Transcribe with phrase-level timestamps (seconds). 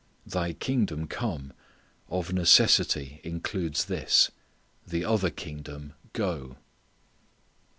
[0.25, 1.53] "Thy kingdom come,"
[2.09, 4.31] of necessity includes this,
[4.83, 6.57] "the other kingdom go."